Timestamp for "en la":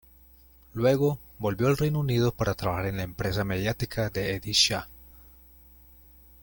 2.87-3.03